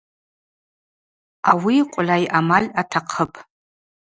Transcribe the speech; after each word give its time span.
Ауи 1.51 1.75
къвльай-амаль 1.91 2.67
атахъыпӏ. 2.81 3.39